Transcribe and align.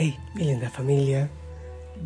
Hey, 0.00 0.16
mi 0.32 0.44
linda 0.44 0.70
familia, 0.70 1.28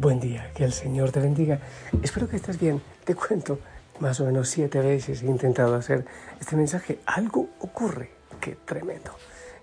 buen 0.01 0.19
día, 0.19 0.51
que 0.55 0.65
el 0.65 0.73
Señor 0.73 1.13
te 1.13 1.21
bendiga. 1.21 1.61
Espero 2.03 2.27
que 2.27 2.37
estés 2.37 2.59
bien. 2.59 2.81
Te 3.05 3.15
cuento, 3.15 3.59
más 4.01 4.19
o 4.19 4.25
menos 4.25 4.49
siete 4.49 4.81
veces 4.81 5.23
he 5.23 5.27
intentado 5.27 5.75
hacer 5.75 6.07
este 6.41 6.57
mensaje. 6.57 7.01
Algo 7.05 7.51
ocurre, 7.61 8.09
qué 8.41 8.57
tremendo. 8.65 9.15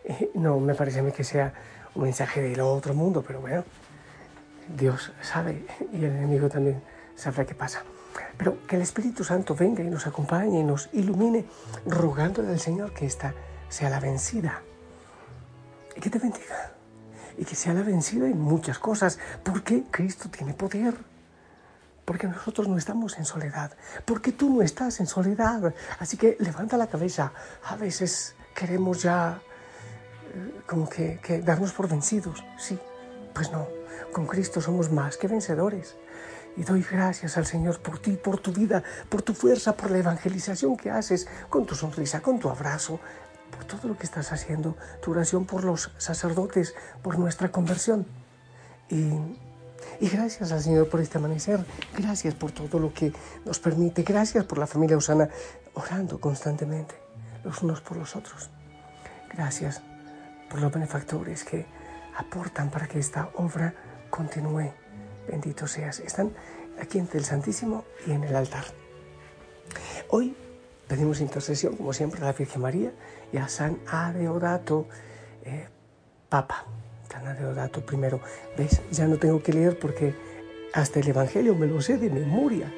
Eh, 0.03 0.29
no 0.35 0.59
me 0.59 0.75
parece 0.75 0.99
a 0.99 1.01
mí 1.01 1.11
que 1.11 1.23
sea 1.23 1.51
un 1.95 2.03
mensaje 2.03 2.39
del 2.39 2.61
otro 2.61 2.93
mundo, 2.93 3.23
pero 3.25 3.41
bueno, 3.41 3.63
Dios 4.77 5.11
sabe 5.23 5.65
y 5.91 5.95
el 5.95 6.11
enemigo 6.11 6.49
también 6.49 6.83
sabrá 7.15 7.47
qué 7.47 7.55
pasa. 7.55 7.81
Pero 8.37 8.63
que 8.67 8.75
el 8.75 8.83
Espíritu 8.83 9.23
Santo 9.23 9.55
venga 9.55 9.81
y 9.81 9.89
nos 9.89 10.05
acompañe 10.05 10.59
y 10.59 10.63
nos 10.63 10.87
ilumine, 10.93 11.45
rogándole 11.87 12.49
al 12.49 12.59
Señor 12.59 12.93
que 12.93 13.07
esta 13.07 13.33
sea 13.69 13.89
la 13.89 13.99
vencida. 13.99 14.61
Y 15.95 15.99
que 15.99 16.11
te 16.11 16.19
bendiga 16.19 16.78
y 17.39 17.45
que 17.45 17.55
sea 17.55 17.73
la 17.73 17.83
vencida 17.83 18.27
en 18.27 18.39
muchas 18.39 18.79
cosas, 18.79 19.17
porque 19.43 19.85
Cristo 19.89 20.29
tiene 20.29 20.53
poder. 20.53 20.93
Porque 22.03 22.27
nosotros 22.27 22.67
no 22.67 22.77
estamos 22.77 23.17
en 23.17 23.25
soledad, 23.25 23.71
porque 24.03 24.31
tú 24.33 24.53
no 24.53 24.61
estás 24.61 24.99
en 24.99 25.07
soledad. 25.07 25.73
Así 25.99 26.17
que 26.17 26.35
levanta 26.39 26.75
la 26.75 26.87
cabeza. 26.87 27.31
A 27.63 27.75
veces 27.77 28.35
queremos 28.53 29.03
ya 29.03 29.39
eh, 30.33 30.61
como 30.67 30.89
que, 30.89 31.19
que 31.23 31.41
darnos 31.41 31.71
por 31.71 31.87
vencidos. 31.87 32.43
Sí, 32.57 32.77
pues 33.33 33.51
no. 33.51 33.67
Con 34.11 34.27
Cristo 34.27 34.59
somos 34.59 34.91
más 34.91 35.15
que 35.17 35.27
vencedores. 35.27 35.95
Y 36.57 36.63
doy 36.63 36.83
gracias 36.83 37.37
al 37.37 37.45
Señor 37.45 37.79
por 37.79 37.99
ti, 37.99 38.17
por 38.17 38.39
tu 38.39 38.51
vida, 38.51 38.83
por 39.07 39.21
tu 39.21 39.33
fuerza, 39.33 39.77
por 39.77 39.91
la 39.91 39.99
evangelización 39.99 40.75
que 40.75 40.89
haces, 40.89 41.27
con 41.47 41.65
tu 41.65 41.75
sonrisa, 41.75 42.21
con 42.21 42.39
tu 42.39 42.49
abrazo, 42.49 42.99
por 43.51 43.65
todo 43.65 43.87
lo 43.87 43.97
que 43.97 44.05
estás 44.05 44.31
haciendo, 44.31 44.75
tu 45.01 45.11
oración 45.11 45.45
por 45.45 45.63
los 45.63 45.91
sacerdotes, 45.97 46.75
por 47.01 47.19
nuestra 47.19 47.51
conversión. 47.51 48.05
Y, 48.89 49.11
gracias 50.01 50.51
al 50.51 50.61
Señor 50.61 50.89
por 50.89 51.01
este 51.01 51.17
amanecer, 51.17 51.65
gracias 51.97 52.33
por 52.33 52.51
todo 52.51 52.79
lo 52.79 52.93
que 52.93 53.13
nos 53.45 53.59
permite, 53.59 54.03
gracias 54.03 54.45
por 54.45 54.57
la 54.57 54.67
familia 54.67 54.97
Osana 54.97 55.29
orando 55.73 56.19
constantemente 56.19 56.95
los 57.43 57.61
unos 57.61 57.81
por 57.81 57.97
los 57.97 58.15
otros. 58.15 58.49
Gracias 59.33 59.81
por 60.49 60.61
los 60.61 60.71
benefactores 60.71 61.43
que 61.43 61.65
aportan 62.17 62.69
para 62.69 62.87
que 62.87 62.99
esta 62.99 63.29
obra 63.35 63.73
continúe. 64.09 64.71
Bendito 65.27 65.67
seas. 65.67 65.99
Están 65.99 66.33
aquí 66.81 66.97
entre 66.97 67.19
el 67.19 67.25
Santísimo 67.25 67.85
y 68.07 68.11
en 68.11 68.23
el 68.23 68.35
altar. 68.35 68.65
Hoy 70.09 70.35
Pedimos 70.89 71.21
intercesión, 71.21 71.75
como 71.75 71.93
siempre, 71.93 72.19
a 72.19 72.25
la 72.25 72.33
Virgen 72.33 72.63
María 72.63 72.91
y 73.31 73.37
a 73.37 73.47
San 73.47 73.77
Adeodato, 73.85 74.87
eh, 75.45 75.67
Papa. 76.29 76.65
San 77.11 77.27
Adeodato 77.27 77.85
primero. 77.85 78.19
¿Ves? 78.57 78.81
Ya 78.91 79.05
no 79.05 79.17
tengo 79.17 79.43
que 79.43 79.53
leer 79.53 79.77
porque 79.77 80.15
hasta 80.73 80.99
el 80.99 81.07
Evangelio 81.07 81.53
me 81.53 81.67
lo 81.67 81.79
sé 81.79 81.99
de 81.99 82.09
memoria. 82.09 82.73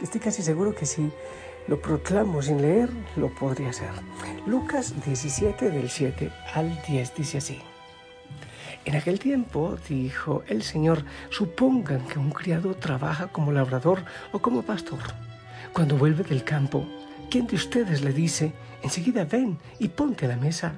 Estoy 0.00 0.20
casi 0.20 0.42
seguro 0.42 0.76
que 0.76 0.86
si 0.86 1.10
lo 1.66 1.82
proclamo 1.82 2.40
sin 2.40 2.62
leer, 2.62 2.88
lo 3.16 3.34
podría 3.34 3.70
hacer. 3.70 3.90
Lucas 4.46 4.94
17, 5.04 5.70
del 5.70 5.90
7 5.90 6.30
al 6.54 6.80
10, 6.82 7.14
dice 7.16 7.38
así. 7.38 7.60
En 8.84 8.94
aquel 8.94 9.18
tiempo, 9.18 9.76
dijo 9.88 10.44
el 10.46 10.62
Señor, 10.62 11.04
supongan 11.30 12.06
que 12.06 12.20
un 12.20 12.30
criado 12.30 12.76
trabaja 12.76 13.26
como 13.26 13.50
labrador 13.50 14.04
o 14.30 14.38
como 14.38 14.62
pastor. 14.62 15.00
Cuando 15.72 15.96
vuelve 15.96 16.22
del 16.22 16.44
campo, 16.44 16.86
¿Quién 17.34 17.48
de 17.48 17.56
ustedes 17.56 18.04
le 18.04 18.12
dice, 18.12 18.52
enseguida 18.84 19.24
ven 19.24 19.58
y 19.80 19.88
ponte 19.88 20.26
a 20.26 20.28
la 20.28 20.36
mesa? 20.36 20.76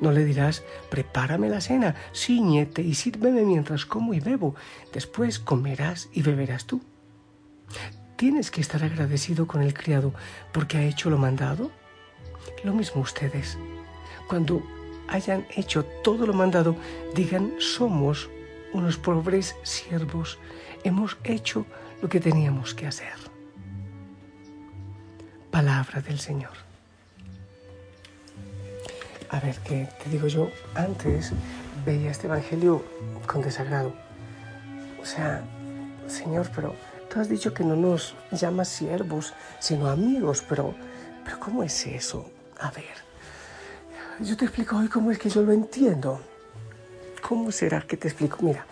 No 0.00 0.12
le 0.12 0.24
dirás, 0.24 0.62
prepárame 0.88 1.48
la 1.48 1.60
cena, 1.60 1.96
ciñete 2.14 2.80
y 2.80 2.94
sírveme 2.94 3.42
mientras 3.42 3.84
como 3.84 4.14
y 4.14 4.20
bebo, 4.20 4.54
después 4.92 5.40
comerás 5.40 6.08
y 6.12 6.22
beberás 6.22 6.66
tú. 6.66 6.80
Tienes 8.14 8.52
que 8.52 8.60
estar 8.60 8.84
agradecido 8.84 9.48
con 9.48 9.62
el 9.62 9.74
criado 9.74 10.14
porque 10.52 10.76
ha 10.76 10.84
hecho 10.84 11.10
lo 11.10 11.18
mandado. 11.18 11.72
Lo 12.62 12.72
mismo 12.72 13.02
ustedes. 13.02 13.58
Cuando 14.28 14.62
hayan 15.08 15.44
hecho 15.56 15.84
todo 16.04 16.24
lo 16.24 16.34
mandado, 16.34 16.76
digan, 17.16 17.52
somos 17.58 18.30
unos 18.72 18.96
pobres 18.96 19.56
siervos, 19.64 20.38
hemos 20.84 21.18
hecho 21.24 21.66
lo 22.00 22.08
que 22.08 22.20
teníamos 22.20 22.74
que 22.74 22.86
hacer 22.86 23.33
palabra 25.54 26.00
del 26.00 26.18
Señor. 26.18 26.50
A 29.28 29.38
ver, 29.38 29.54
¿qué 29.58 29.88
te 30.02 30.10
digo 30.10 30.26
yo? 30.26 30.50
Antes 30.74 31.30
veía 31.86 32.10
este 32.10 32.26
Evangelio 32.26 32.84
con 33.28 33.40
desagrado. 33.40 33.94
O 35.00 35.06
sea, 35.06 35.44
Señor, 36.08 36.50
pero 36.56 36.74
tú 37.08 37.20
has 37.20 37.28
dicho 37.28 37.54
que 37.54 37.62
no 37.62 37.76
nos 37.76 38.16
llamas 38.32 38.66
siervos, 38.66 39.32
sino 39.60 39.86
amigos, 39.86 40.42
pero, 40.48 40.74
pero 41.24 41.38
¿cómo 41.38 41.62
es 41.62 41.86
eso? 41.86 42.28
A 42.58 42.72
ver, 42.72 42.96
yo 44.18 44.36
te 44.36 44.46
explico 44.46 44.76
hoy 44.76 44.88
cómo 44.88 45.12
es 45.12 45.20
que 45.20 45.30
yo 45.30 45.42
lo 45.42 45.52
entiendo. 45.52 46.20
¿Cómo 47.22 47.52
será 47.52 47.80
que 47.82 47.96
te 47.96 48.08
explico? 48.08 48.38
Mira, 48.40 48.66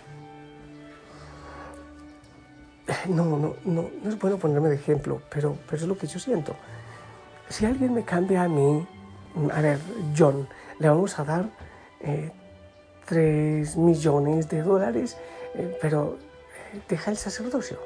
no, 3.09 3.25
no, 3.25 3.57
no, 3.65 3.91
no 4.03 4.09
es 4.09 4.19
bueno 4.19 4.39
ponerme 4.39 4.69
de 4.69 4.77
ejemplo, 4.77 5.23
pero, 5.31 5.57
pero 5.67 5.83
es 5.83 5.89
lo 5.89 5.97
que 5.97 6.07
yo 6.07 6.19
siento. 6.19 6.55
Si 7.49 7.67
alguien 7.67 7.93
me 7.95 8.05
cambia 8.05 8.45
a 8.45 8.49
mí, 8.49 8.87
a 9.53 9.61
ver, 9.61 9.79
John, 10.17 10.49
le 10.79 10.89
vamos 10.89 11.19
a 11.19 11.25
dar 11.25 11.49
eh, 12.01 12.31
3 13.07 13.77
millones 13.77 14.49
de 14.49 14.63
dólares, 14.63 15.17
eh, 15.55 15.77
pero 15.81 16.19
eh, 16.73 16.81
deja 16.89 17.11
el 17.11 17.17
sacerdocio, 17.17 17.79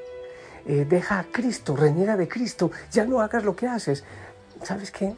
eh, 0.67 0.87
deja 0.89 1.19
a 1.19 1.25
Cristo, 1.25 1.77
reniega 1.77 2.17
de 2.17 2.29
Cristo, 2.29 2.71
ya 2.91 3.05
no 3.05 3.21
hagas 3.21 3.45
lo 3.45 3.57
que 3.57 3.67
haces. 3.67 4.05
¿Sabes 4.63 4.91
qué? 4.91 5.15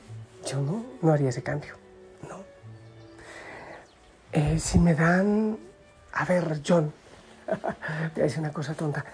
Yo 0.47 0.61
no, 0.61 0.85
no 1.03 1.13
haría 1.13 1.29
ese 1.29 1.43
cambio, 1.43 1.75
no. 2.29 2.43
si 4.59 4.79
me 4.79 4.95
dan, 4.95 5.59
a 6.13 6.25
ver, 6.25 6.61
John, 6.67 6.93
te 8.15 8.23
voy 8.23 8.33
una 8.39 8.53
cosa 8.53 8.75
tonta, 8.75 9.05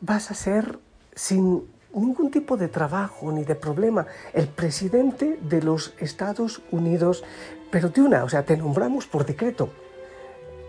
vas 0.00 0.30
a 0.30 0.34
ser 0.34 0.78
sin 1.14 1.64
ningún 1.94 2.30
tipo 2.30 2.56
de 2.56 2.68
trabajo 2.68 3.32
ni 3.32 3.44
de 3.44 3.54
problema. 3.54 4.06
El 4.32 4.48
presidente 4.48 5.38
de 5.42 5.62
los 5.62 5.94
Estados 5.98 6.62
Unidos, 6.70 7.24
pero 7.70 7.88
de 7.88 8.02
una, 8.02 8.24
o 8.24 8.28
sea, 8.28 8.44
te 8.44 8.56
nombramos 8.56 9.06
por 9.06 9.24
decreto. 9.24 9.70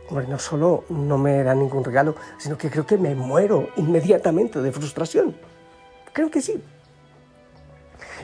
Hombre, 0.09 0.27
no 0.27 0.39
solo 0.39 0.85
no 0.89 1.17
me 1.17 1.43
da 1.43 1.53
ningún 1.53 1.83
regalo, 1.83 2.15
sino 2.37 2.57
que 2.57 2.69
creo 2.69 2.85
que 2.85 2.97
me 2.97 3.13
muero 3.13 3.69
inmediatamente 3.75 4.61
de 4.61 4.71
frustración. 4.71 5.35
Creo 6.13 6.31
que 6.31 6.41
sí. 6.41 6.63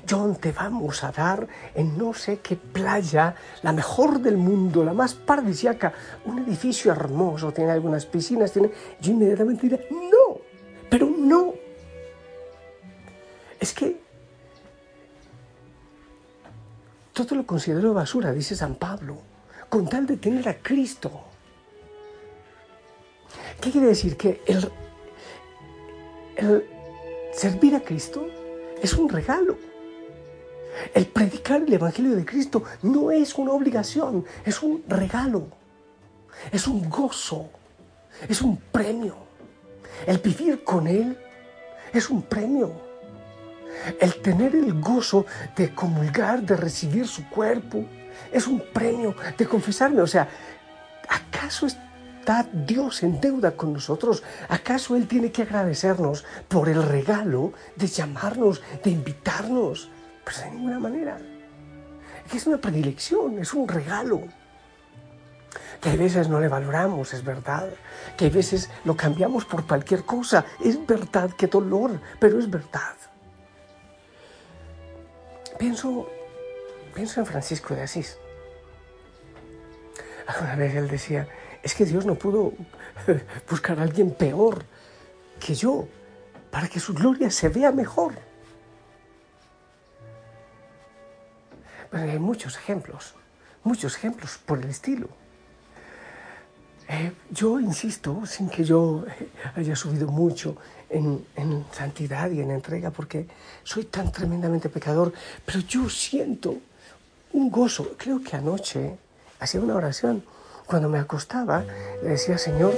John, 0.09 0.35
te 0.35 0.51
vamos 0.51 1.03
a 1.03 1.11
dar 1.11 1.47
en 1.75 1.97
no 1.97 2.13
sé 2.13 2.39
qué 2.39 2.55
playa, 2.55 3.35
la 3.61 3.71
mejor 3.71 4.19
del 4.19 4.37
mundo, 4.37 4.83
la 4.83 4.93
más 4.93 5.13
paradisiaca, 5.13 5.93
un 6.25 6.39
edificio 6.39 6.91
hermoso, 6.91 7.51
tiene 7.51 7.71
algunas 7.71 8.05
piscinas, 8.05 8.51
tiene... 8.51 8.71
Yo 8.99 9.11
inmediatamente 9.11 9.67
diré, 9.67 9.87
todo 17.13 17.35
lo 17.35 17.45
considero 17.45 17.93
basura, 17.93 18.31
dice 18.31 18.55
San 18.55 18.75
Pablo, 18.75 19.17
con 19.69 19.87
tal 19.87 20.05
de 20.05 20.17
tener 20.17 20.49
a 20.49 20.57
Cristo. 20.57 21.11
¿Qué 23.61 23.71
quiere 23.71 23.87
decir? 23.87 24.17
Que 24.17 24.41
el, 24.45 24.69
el 26.35 26.65
servir 27.31 27.75
a 27.75 27.81
Cristo 27.81 28.27
es 28.81 28.93
un 28.93 29.07
regalo. 29.09 29.57
El 30.93 31.05
predicar 31.05 31.61
el 31.61 31.71
Evangelio 31.71 32.15
de 32.15 32.25
Cristo 32.25 32.63
no 32.81 33.11
es 33.11 33.35
una 33.35 33.53
obligación, 33.53 34.25
es 34.43 34.61
un 34.63 34.83
regalo, 34.87 35.47
es 36.51 36.67
un 36.67 36.89
gozo, 36.89 37.49
es 38.27 38.41
un 38.41 38.57
premio. 38.57 39.15
El 40.07 40.17
vivir 40.17 40.63
con 40.63 40.87
Él 40.87 41.17
es 41.93 42.09
un 42.09 42.23
premio 42.23 42.92
el 43.99 44.21
tener 44.21 44.55
el 44.55 44.79
gozo 44.79 45.25
de 45.55 45.73
comulgar, 45.73 46.41
de 46.41 46.55
recibir 46.55 47.07
su 47.07 47.27
cuerpo, 47.29 47.85
es 48.31 48.47
un 48.47 48.61
premio 48.73 49.15
de 49.37 49.45
confesarme. 49.45 50.01
O 50.01 50.07
sea, 50.07 50.27
¿acaso 51.07 51.67
está 51.67 52.47
Dios 52.51 53.03
en 53.03 53.19
deuda 53.19 53.51
con 53.51 53.73
nosotros? 53.73 54.23
¿Acaso 54.49 54.95
Él 54.95 55.07
tiene 55.07 55.31
que 55.31 55.43
agradecernos 55.43 56.25
por 56.47 56.69
el 56.69 56.81
regalo 56.83 57.53
de 57.75 57.87
llamarnos, 57.87 58.61
de 58.83 58.91
invitarnos? 58.91 59.89
Pues 60.23 60.41
de 60.41 60.51
ninguna 60.51 60.79
manera. 60.79 61.17
Es 62.33 62.47
una 62.47 62.57
predilección, 62.57 63.39
es 63.39 63.53
un 63.53 63.67
regalo. 63.67 64.21
Que 65.81 65.89
a 65.89 65.95
veces 65.97 66.29
no 66.29 66.39
le 66.39 66.47
valoramos, 66.47 67.13
es 67.13 67.23
verdad. 67.25 67.69
Que 68.17 68.27
a 68.27 68.29
veces 68.29 68.69
lo 68.85 68.95
cambiamos 68.95 69.43
por 69.43 69.67
cualquier 69.67 70.03
cosa, 70.05 70.45
es 70.63 70.83
verdad, 70.87 71.31
qué 71.37 71.47
dolor, 71.47 71.99
pero 72.19 72.39
es 72.39 72.49
verdad. 72.49 72.95
Pienso, 75.63 76.09
pienso 76.93 77.21
en 77.21 77.25
Francisco 77.25 77.73
de 77.73 77.83
Asís. 77.83 78.17
Alguna 80.27 80.57
vez 80.57 80.75
él 80.75 80.89
decía, 80.89 81.25
es 81.63 81.73
que 81.73 81.85
Dios 81.85 82.05
no 82.05 82.15
pudo 82.15 82.51
buscar 83.49 83.79
a 83.79 83.83
alguien 83.83 84.11
peor 84.11 84.65
que 85.39 85.55
yo 85.55 85.87
para 86.51 86.67
que 86.67 86.81
su 86.81 86.93
gloria 86.93 87.31
se 87.31 87.47
vea 87.47 87.71
mejor. 87.71 88.15
Pero 91.91 92.11
hay 92.11 92.19
muchos 92.19 92.57
ejemplos, 92.57 93.13
muchos 93.63 93.95
ejemplos 93.95 94.37
por 94.45 94.59
el 94.59 94.69
estilo. 94.69 95.07
Eh, 96.89 97.13
yo 97.31 97.61
insisto, 97.61 98.25
sin 98.25 98.49
que 98.49 98.65
yo 98.65 99.05
haya 99.55 99.77
subido 99.77 100.09
mucho 100.09 100.57
en, 100.93 101.25
en, 101.35 101.65
santidad 101.71 102.29
y 102.31 102.39
en 102.41 102.51
entrega, 102.51 102.91
porque 102.91 103.27
soy 103.63 103.85
tan 103.85 104.11
tremendamente 104.11 104.69
pecador, 104.69 105.11
pero 105.45 105.59
yo 105.59 105.89
siento 105.89 106.55
un 107.33 107.49
gozo. 107.49 107.95
Creo 107.97 108.23
que 108.23 108.35
anoche 108.35 108.95
hacía 109.39 109.59
una 109.59 109.75
oración. 109.75 110.23
Cuando 110.65 110.87
me 110.87 110.99
acostaba, 110.99 111.65
le 112.01 112.09
decía, 112.09 112.37
Señor, 112.37 112.73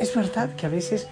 es 0.00 0.14
verdad 0.14 0.54
que 0.56 0.66
a 0.66 0.68
veces 0.68 1.08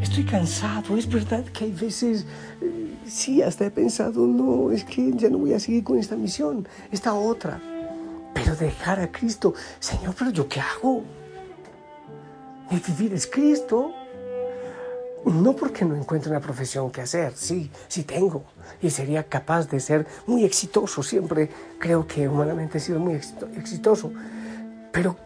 estoy 0.00 0.24
cansado, 0.24 0.96
es 0.96 1.08
verdad 1.08 1.44
que 1.44 1.64
hay 1.64 1.72
veces, 1.72 2.24
eh, 2.60 2.96
sí, 3.06 3.42
hasta 3.42 3.66
he 3.66 3.70
pensado, 3.70 4.26
no, 4.26 4.72
es 4.72 4.84
que 4.84 5.12
ya 5.14 5.28
no 5.28 5.38
voy 5.38 5.52
a 5.52 5.60
seguir 5.60 5.84
con 5.84 5.98
esta 5.98 6.16
misión, 6.16 6.66
esta 6.90 7.14
otra. 7.14 7.60
Pero 8.34 8.56
dejar 8.56 8.98
a 8.98 9.12
Cristo, 9.12 9.54
Señor, 9.78 10.14
pero 10.18 10.30
yo 10.30 10.48
qué 10.48 10.60
hago? 10.60 11.04
Mi 12.70 12.78
vivir 12.78 13.12
es 13.12 13.26
Cristo. 13.26 13.92
No 15.24 15.54
porque 15.54 15.84
no 15.84 15.94
encuentre 15.96 16.30
una 16.30 16.40
profesión 16.40 16.90
que 16.90 17.00
hacer, 17.00 17.34
sí, 17.36 17.70
sí 17.86 18.02
tengo. 18.02 18.44
Y 18.80 18.90
sería 18.90 19.22
capaz 19.24 19.68
de 19.68 19.78
ser 19.78 20.06
muy 20.26 20.44
exitoso. 20.44 21.02
Siempre 21.02 21.48
creo 21.78 22.06
que 22.06 22.26
humanamente 22.26 22.78
he 22.78 22.80
sido 22.80 22.98
muy 22.98 23.14
exitoso. 23.14 24.12
Pero, 24.90 25.16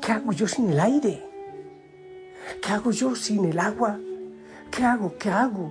¿qué 0.00 0.12
hago 0.12 0.32
yo 0.32 0.48
sin 0.48 0.70
el 0.70 0.80
aire? 0.80 1.22
¿Qué 2.62 2.72
hago 2.72 2.90
yo 2.90 3.14
sin 3.14 3.44
el 3.44 3.58
agua? 3.58 3.98
¿Qué 4.70 4.82
hago? 4.84 5.14
¿Qué 5.18 5.28
hago? 5.28 5.70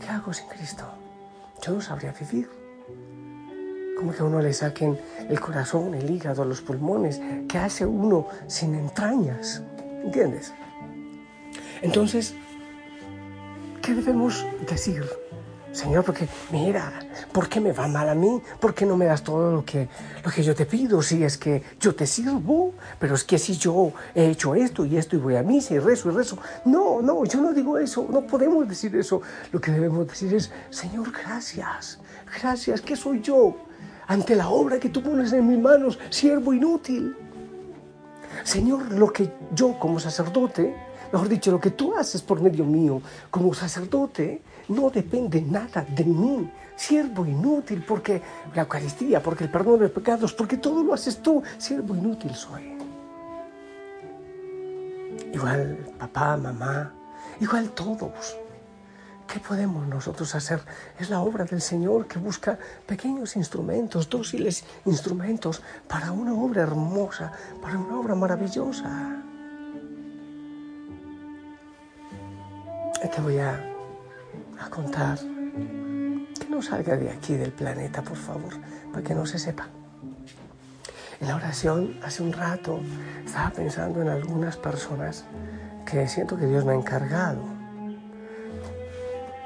¿Qué 0.00 0.08
hago 0.08 0.32
sin 0.32 0.48
Cristo? 0.48 0.84
Yo 1.64 1.72
no 1.72 1.80
sabría 1.80 2.12
vivir. 2.12 2.48
Como 3.96 4.12
que 4.12 4.18
a 4.20 4.24
uno 4.24 4.42
le 4.42 4.52
saquen 4.52 4.98
el 5.28 5.38
corazón, 5.38 5.94
el 5.94 6.10
hígado, 6.10 6.44
los 6.44 6.60
pulmones. 6.60 7.20
¿Qué 7.48 7.58
hace 7.58 7.86
uno 7.86 8.26
sin 8.48 8.74
entrañas? 8.74 9.62
¿Entiendes? 10.02 10.52
Entonces, 11.82 12.34
¿qué 13.82 13.94
debemos 13.94 14.46
decir? 14.68 15.04
Señor, 15.72 16.04
porque 16.04 16.28
mira, 16.50 16.92
¿por 17.32 17.48
qué 17.48 17.58
me 17.58 17.72
va 17.72 17.88
mal 17.88 18.08
a 18.08 18.14
mí? 18.14 18.42
¿Por 18.60 18.74
qué 18.74 18.84
no 18.84 18.94
me 18.94 19.06
das 19.06 19.22
todo 19.22 19.50
lo 19.50 19.64
que, 19.64 19.88
lo 20.22 20.30
que 20.30 20.42
yo 20.42 20.54
te 20.54 20.66
pido? 20.66 21.00
Si 21.00 21.24
es 21.24 21.38
que 21.38 21.62
yo 21.80 21.94
te 21.94 22.06
sirvo, 22.06 22.74
pero 22.98 23.14
es 23.14 23.24
que 23.24 23.38
si 23.38 23.56
yo 23.56 23.92
he 24.14 24.26
hecho 24.26 24.54
esto 24.54 24.84
y 24.84 24.98
esto 24.98 25.16
y 25.16 25.18
voy 25.18 25.36
a 25.36 25.42
misa 25.42 25.74
y 25.74 25.78
rezo 25.78 26.10
y 26.10 26.14
rezo. 26.14 26.36
No, 26.66 27.00
no, 27.00 27.24
yo 27.24 27.40
no 27.40 27.54
digo 27.54 27.78
eso, 27.78 28.06
no 28.10 28.26
podemos 28.26 28.68
decir 28.68 28.94
eso. 28.96 29.22
Lo 29.50 29.60
que 29.60 29.72
debemos 29.72 30.06
decir 30.06 30.34
es, 30.34 30.52
Señor, 30.68 31.10
gracias, 31.10 31.98
gracias, 32.38 32.82
¿qué 32.82 32.94
soy 32.94 33.22
yo? 33.22 33.56
Ante 34.06 34.36
la 34.36 34.50
obra 34.50 34.78
que 34.78 34.90
tú 34.90 35.02
pones 35.02 35.32
en 35.32 35.48
mis 35.48 35.58
manos, 35.58 35.98
siervo 36.10 36.52
inútil. 36.52 37.16
Señor, 38.44 38.92
lo 38.92 39.10
que 39.10 39.32
yo 39.54 39.78
como 39.78 39.98
sacerdote, 39.98 40.74
mejor 41.12 41.28
dicho, 41.28 41.50
lo 41.50 41.60
que 41.60 41.70
tú 41.70 41.94
haces 41.94 42.22
por 42.22 42.40
medio 42.40 42.64
mío 42.64 43.02
como 43.30 43.52
sacerdote, 43.54 44.42
no 44.68 44.90
depende 44.90 45.40
nada 45.42 45.84
de 45.88 46.04
mí, 46.04 46.50
siervo 46.76 47.26
inútil, 47.26 47.84
porque 47.86 48.22
la 48.54 48.62
Eucaristía, 48.62 49.22
porque 49.22 49.44
el 49.44 49.50
perdón 49.50 49.80
de 49.80 49.88
pecados, 49.88 50.32
porque 50.32 50.56
todo 50.56 50.82
lo 50.82 50.94
haces 50.94 51.22
tú, 51.22 51.42
siervo 51.58 51.94
inútil 51.94 52.34
soy. 52.34 52.78
Igual 55.32 55.94
papá, 55.98 56.36
mamá, 56.36 56.92
igual 57.40 57.70
todos. 57.70 58.36
¿Qué 59.26 59.40
podemos 59.40 59.86
nosotros 59.86 60.34
hacer? 60.34 60.60
Es 60.98 61.08
la 61.08 61.20
obra 61.20 61.44
del 61.44 61.62
Señor 61.62 62.06
que 62.06 62.18
busca 62.18 62.58
pequeños 62.86 63.34
instrumentos, 63.36 64.10
dóciles 64.10 64.64
instrumentos 64.84 65.62
para 65.88 66.12
una 66.12 66.34
obra 66.34 66.62
hermosa, 66.62 67.32
para 67.62 67.78
una 67.78 67.98
obra 67.98 68.14
maravillosa. 68.14 69.22
Te 73.14 73.20
voy 73.20 73.38
a 73.38 73.72
a 74.58 74.70
contar. 74.70 75.18
Que 75.18 76.46
no 76.48 76.62
salga 76.62 76.96
de 76.96 77.10
aquí 77.10 77.34
del 77.34 77.52
planeta, 77.52 78.02
por 78.02 78.16
favor, 78.16 78.54
para 78.90 79.02
que 79.02 79.14
no 79.14 79.26
se 79.26 79.38
sepa. 79.38 79.68
En 81.20 81.28
la 81.28 81.36
oración, 81.36 81.98
hace 82.02 82.22
un 82.22 82.32
rato, 82.32 82.80
estaba 83.24 83.50
pensando 83.50 84.02
en 84.02 84.08
algunas 84.08 84.56
personas 84.56 85.24
que 85.88 86.08
siento 86.08 86.36
que 86.36 86.46
Dios 86.46 86.64
me 86.64 86.72
ha 86.72 86.74
encargado. 86.74 87.42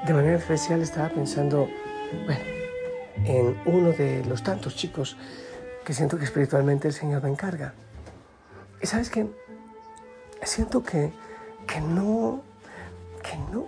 De 0.05 0.13
manera 0.13 0.37
especial 0.37 0.81
estaba 0.81 1.09
pensando, 1.09 1.67
bueno, 2.25 2.41
en 3.25 3.57
uno 3.65 3.91
de 3.91 4.23
los 4.25 4.43
tantos 4.43 4.75
chicos 4.75 5.17
que 5.83 5.93
siento 5.93 6.17
que 6.17 6.25
espiritualmente 6.25 6.87
el 6.87 6.93
Señor 6.93 7.23
me 7.23 7.29
encarga. 7.29 7.73
Y 8.81 8.87
sabes 8.87 9.09
qué? 9.09 9.27
Siento 10.43 10.83
que, 10.83 11.11
que 11.67 11.81
no, 11.81 12.43
que 13.27 13.37
no, 13.51 13.67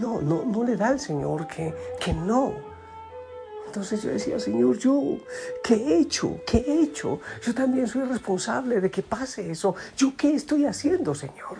no, 0.00 0.20
no, 0.20 0.44
no 0.44 0.64
le 0.64 0.76
da 0.76 0.88
al 0.88 1.00
Señor 1.00 1.46
que, 1.46 1.72
que 2.00 2.12
no. 2.12 2.52
Entonces 3.66 4.02
yo 4.02 4.10
decía, 4.10 4.40
Señor, 4.40 4.78
yo, 4.78 5.18
¿qué 5.62 5.74
he 5.74 5.98
hecho? 6.00 6.40
¿Qué 6.46 6.58
he 6.58 6.82
hecho? 6.82 7.20
Yo 7.42 7.54
también 7.54 7.86
soy 7.86 8.02
responsable 8.02 8.80
de 8.80 8.90
que 8.90 9.02
pase 9.02 9.50
eso. 9.50 9.74
¿Yo 9.96 10.14
qué 10.16 10.34
estoy 10.34 10.64
haciendo, 10.64 11.14
Señor? 11.14 11.58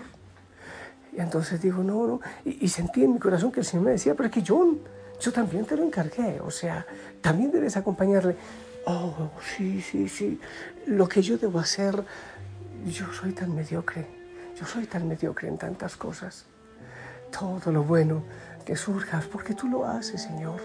Y 1.12 1.20
entonces 1.20 1.61
digo, 1.61 1.82
no, 1.82 2.06
no. 2.06 2.20
Y, 2.44 2.69
sentí 2.69 3.05
en 3.05 3.12
mi 3.12 3.19
corazón 3.19 3.52
que 3.52 3.61
el 3.61 3.67
Señor 3.67 3.84
me 3.84 3.91
decía, 3.93 4.14
pero 4.14 4.29
es 4.29 4.32
que 4.32 4.43
yo, 4.43 4.76
yo 5.20 5.32
también 5.32 5.64
te 5.67 5.76
lo 5.76 5.84
encargué. 5.84 6.41
O 6.41 6.50
sea, 6.50 6.87
también 7.20 7.52
debes 7.52 7.76
acompañarle. 7.76 8.37
Oh, 8.86 9.31
sí, 9.56 9.82
sí, 9.82 10.08
sí. 10.08 10.41
Lo 10.86 11.08
que 11.08 11.20
yo 11.20 11.36
debo 11.36 11.58
hacer, 11.60 12.03
yo 12.86 13.13
soy 13.13 13.32
tan 13.32 13.55
mediocre. 13.55 14.06
Yo 14.58 14.67
soy 14.67 14.86
tan 14.86 15.06
mediocre 15.06 15.46
en 15.46 15.58
tantas 15.58 15.94
cosas 15.94 16.46
todo 17.31 17.73
lo 17.73 17.82
bueno 17.82 18.23
que 18.65 18.77
surja, 18.77 19.23
porque 19.32 19.55
tú 19.55 19.69
lo 19.69 19.87
haces, 19.87 20.23
Señor. 20.23 20.61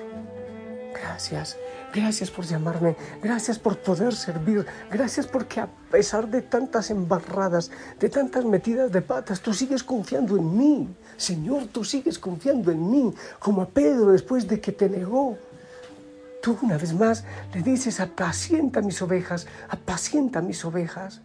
Gracias, 0.93 1.57
gracias 1.93 2.29
por 2.29 2.45
llamarme, 2.45 2.95
gracias 3.21 3.57
por 3.57 3.77
poder 3.77 4.13
servir, 4.13 4.65
gracias 4.91 5.25
porque 5.25 5.59
a 5.59 5.67
pesar 5.91 6.27
de 6.27 6.41
tantas 6.41 6.91
embarradas, 6.91 7.71
de 7.99 8.09
tantas 8.09 8.45
metidas 8.45 8.91
de 8.91 9.01
patas, 9.01 9.41
tú 9.41 9.53
sigues 9.53 9.83
confiando 9.83 10.37
en 10.37 10.57
mí. 10.57 10.95
Señor, 11.17 11.67
tú 11.67 11.83
sigues 11.83 12.19
confiando 12.19 12.71
en 12.71 12.89
mí, 12.89 13.13
como 13.39 13.61
a 13.61 13.67
Pedro 13.67 14.11
después 14.11 14.47
de 14.47 14.59
que 14.59 14.71
te 14.71 14.89
negó. 14.89 15.37
Tú 16.41 16.57
una 16.61 16.77
vez 16.77 16.93
más 16.93 17.23
le 17.53 17.61
dices, 17.61 17.99
apacienta 17.99 18.81
mis 18.81 19.01
ovejas, 19.01 19.47
apacienta 19.69 20.41
mis 20.41 20.63
ovejas. 20.65 21.21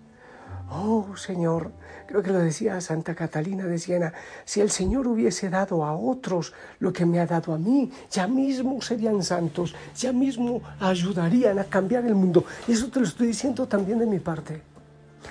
Oh 0.71 1.17
Señor, 1.17 1.73
creo 2.07 2.23
que 2.23 2.31
lo 2.31 2.41
decía 2.41 2.81
Santa 2.83 3.15
Catalina 3.15 3.65
de 3.65 3.79
Siena, 3.79 4.13
si 4.45 4.61
el 4.61 4.71
Señor 4.71 5.09
hubiese 5.09 5.49
dado 5.49 5.83
a 5.83 5.97
otros 5.97 6.53
lo 6.79 6.93
que 6.93 7.07
me 7.07 7.21
ha 7.21 7.27
dado 7.27 7.55
a 7.55 7.59
mí, 7.59 7.91
ya 8.11 8.27
mismo 8.27 8.83
serían 8.83 9.23
santos, 9.23 9.75
ya 9.97 10.13
mismo 10.13 10.61
ayudarían 10.79 11.59
a 11.59 11.65
cambiar 11.65 12.05
el 12.05 12.15
mundo. 12.15 12.45
Y 12.67 12.73
eso 12.73 12.89
te 12.89 13.01
lo 13.01 13.07
estoy 13.07 13.29
diciendo 13.29 13.67
también 13.67 13.99
de 13.99 14.07
mi 14.07 14.19
parte. 14.19 14.63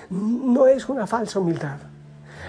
No 0.10 0.65
es 0.65 0.89
una 0.89 1.06
falsa 1.06 1.39
humildad, 1.39 1.77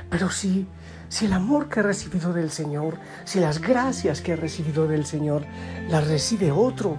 pero 0.09 0.31
sí, 0.31 0.67
si 1.11 1.27
el 1.27 1.35
amor 1.35 1.69
que 1.69 1.81
he 1.81 1.83
recibido 1.83 2.33
del 2.33 2.51
Señor, 2.51 2.99
si 3.25 3.39
las 3.39 3.61
gracias 3.61 4.23
que 4.23 4.33
he 4.33 4.37
recibido 4.37 4.89
del 4.89 5.05
Señor 5.05 5.45
las 5.91 6.09
recibe 6.09 6.51
otro, 6.53 6.97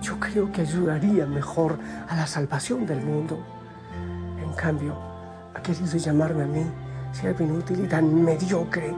yo 0.00 0.20
creo 0.20 0.52
que 0.52 0.60
ayudaría 0.60 1.26
mejor 1.26 1.78
a 2.08 2.14
la 2.14 2.26
salvación 2.28 2.86
del 2.86 3.00
mundo. 3.00 3.44
En 4.42 4.52
cambio, 4.54 5.07
ha 5.58 5.62
querido 5.62 5.96
llamarme 5.96 6.44
a 6.44 6.46
mí, 6.46 6.64
siervo 7.12 7.44
inútil 7.44 7.84
y 7.84 7.88
tan 7.88 8.24
mediocre, 8.24 8.94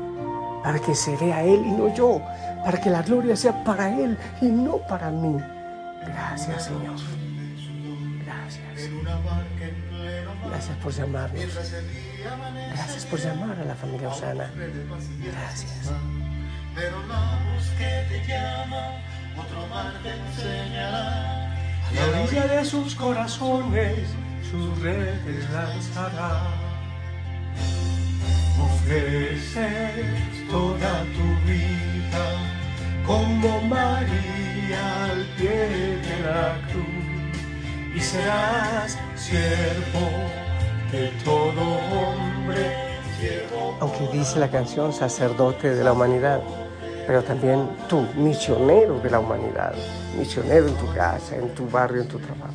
para 0.63 0.79
que 0.79 0.95
se 0.95 1.17
vea 1.17 1.43
Él 1.43 1.63
y 1.65 1.73
no 1.73 1.93
yo, 1.95 2.21
para 2.65 2.81
que 2.81 2.91
la 2.91 3.03
gloria 3.03 3.35
sea 3.35 3.65
para 3.65 3.89
Él 3.99 4.17
y 4.41 4.47
no 4.47 4.77
para 4.87 5.11
mí. 5.11 5.37
Gracias, 6.05 6.65
Señor. 6.65 6.97
Gracias. 8.25 8.91
Gracias 10.47 10.77
por 10.83 10.93
llamarnos. 10.93 11.45
Gracias 12.73 13.07
por 13.07 13.19
llamar 13.19 13.59
a 13.59 13.65
la 13.65 13.75
familia 13.75 14.09
Osana. 14.09 14.51
Gracias. 15.23 15.93
Pero 16.75 17.07
la 17.07 17.39
voz 17.53 17.69
que 17.79 18.07
te 18.09 18.27
llama, 18.29 19.03
otro 19.37 19.67
mar 19.69 19.93
te 20.03 20.11
enseñará. 20.11 21.53
A 21.89 21.93
la 21.93 22.23
orilla 22.23 22.47
de 22.47 22.65
sus 22.65 22.95
corazones 22.95 24.09
sus 24.51 24.83
redes 24.83 25.51
lanzará. 25.53 26.43
Ofreces 28.61 30.51
toda 30.51 31.05
tu 31.17 31.27
vida 31.49 32.25
como 33.07 33.61
María 33.63 35.05
al 35.05 35.25
pie 35.37 35.99
de 36.07 36.21
la 36.25 36.59
cruz 36.71 37.95
y 37.95 38.01
serás 38.01 38.99
siervo 39.17 40.07
de 40.93 41.09
todo 41.25 41.63
hombre 41.93 42.77
Aunque 43.81 44.09
dice 44.13 44.39
la 44.39 44.51
canción 44.51 44.93
sacerdote 44.93 45.75
de 45.75 45.85
la 45.85 45.93
humanidad, 45.93 46.41
pero 47.07 47.23
también 47.23 47.69
tú, 47.89 48.07
misionero 48.17 48.99
de 49.01 49.11
la 49.11 49.21
humanidad, 49.21 49.75
misionero 50.19 50.69
en 50.69 50.75
tu 50.75 50.93
casa, 50.93 51.37
en 51.37 51.55
tu 51.55 51.69
barrio, 51.69 52.03
en 52.03 52.09
tu 52.09 52.19
trabajo. 52.19 52.55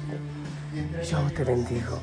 Yo 1.04 1.20
te 1.36 1.44
bendigo. 1.44 2.00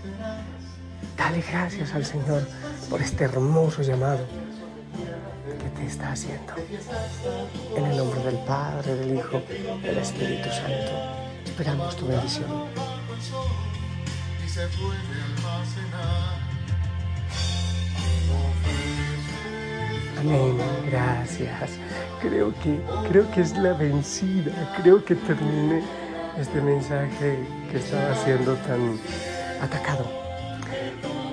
Dale 1.16 1.42
gracias 1.50 1.94
al 1.94 2.04
Señor 2.04 2.46
por 2.90 3.00
este 3.00 3.24
hermoso 3.24 3.82
llamado 3.82 4.24
que 5.58 5.68
te 5.70 5.86
está 5.86 6.12
haciendo. 6.12 6.54
En 7.76 7.84
el 7.84 7.96
nombre 7.96 8.22
del 8.22 8.36
Padre, 8.44 8.94
del 8.96 9.16
Hijo, 9.16 9.42
del 9.82 9.98
Espíritu 9.98 10.48
Santo. 10.50 10.92
Esperamos 11.44 11.96
tu 11.96 12.06
bendición. 12.06 12.46
Amén, 20.20 20.58
gracias. 20.90 21.70
Creo 22.20 22.54
que, 22.60 22.80
creo 23.08 23.30
que 23.32 23.40
es 23.40 23.56
la 23.56 23.72
vencida. 23.72 24.52
Creo 24.80 25.04
que 25.04 25.16
termine 25.16 25.82
este 26.38 26.60
mensaje 26.60 27.38
que 27.70 27.78
estaba 27.78 28.14
siendo 28.14 28.54
tan 28.56 28.98
atacado. 29.60 30.06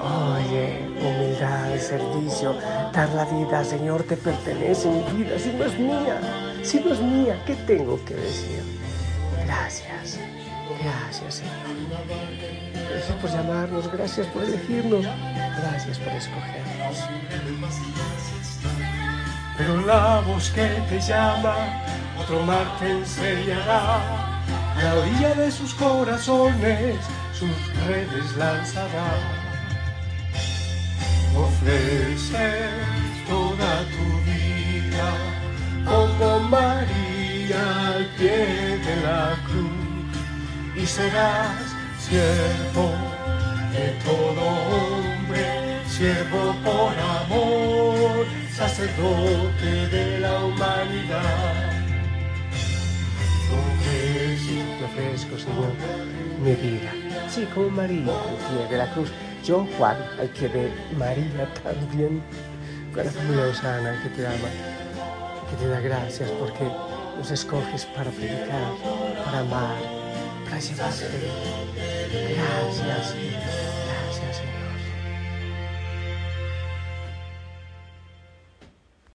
Oye, 0.01 0.87
humildad, 1.01 1.77
servicio, 1.77 2.55
dar 2.93 3.09
la 3.09 3.25
vida, 3.25 3.63
Señor, 3.63 4.03
te 4.03 4.15
pertenece 4.15 4.89
mi 4.89 5.23
vida. 5.23 5.37
Si 5.37 5.49
no 5.51 5.65
es 5.65 5.79
mía, 5.79 6.21
si 6.63 6.79
no 6.79 6.93
es 6.93 7.01
mía, 7.01 7.41
¿qué 7.45 7.55
tengo 7.55 8.03
que 8.05 8.15
decir? 8.15 8.63
Gracias, 9.45 10.19
gracias, 10.81 11.35
Señor. 11.35 11.53
Gracias 12.91 13.17
por 13.19 13.29
llamarnos, 13.29 13.91
gracias 13.91 14.27
por 14.27 14.43
elegirnos, 14.43 15.05
gracias 15.61 15.99
por 15.99 16.13
escogernos. 16.13 16.97
Pero 19.57 19.81
la 19.81 20.21
voz 20.21 20.49
que 20.51 20.67
te 20.89 20.99
llama, 21.01 21.83
otro 22.17 22.41
mar 22.43 22.65
te 22.79 22.89
enseñará 22.89 24.18
a 24.79 24.83
la 24.83 24.95
orilla 24.95 25.35
de 25.35 25.51
sus 25.51 25.73
corazones 25.73 26.95
sus 27.33 27.49
redes 27.87 28.35
lanzará. 28.37 29.11
Ofrece 31.35 32.47
toda 33.27 33.71
tu 33.95 34.05
vida 34.29 35.09
como 35.85 36.39
María 36.41 37.87
al 37.87 38.05
pie 38.17 38.79
de 38.87 38.95
la 39.03 39.35
cruz 39.47 40.11
y 40.75 40.85
serás 40.85 41.61
siervo 41.99 42.91
de 43.73 43.87
todo 44.05 44.43
hombre, 44.73 45.81
siervo 45.87 46.55
por 46.63 46.93
amor, 47.21 48.25
sacerdote 48.55 49.87
de 49.89 50.19
la 50.19 50.43
humanidad 50.43 51.58
te 54.77 54.85
ofrezco, 54.85 55.37
Señor, 55.37 55.73
mi 56.43 56.55
vida. 56.55 56.91
Sí, 57.29 57.47
como 57.53 57.69
María 57.69 58.01
al 58.01 58.35
pie 58.35 58.67
de 58.69 58.77
la 58.77 58.91
cruz. 58.93 59.11
Yo, 59.43 59.65
Juan, 59.77 59.97
al 60.19 60.27
pie 60.29 60.49
de 60.49 60.71
María 60.97 61.47
también. 61.63 62.21
Con 62.93 63.05
la 63.05 63.11
familia 63.11 63.45
Osana 63.45 64.01
que 64.01 64.09
te 64.09 64.25
ama, 64.25 64.49
que 65.49 65.55
te 65.57 65.67
da 65.67 65.79
gracias 65.79 66.29
porque 66.39 66.63
nos 67.17 67.29
escoges 67.29 67.85
para 67.85 68.09
predicar, 68.09 68.73
para 69.25 69.39
amar, 69.39 69.77
para 70.45 70.59
llevarte. 70.59 71.05
Gracias. 72.09 73.15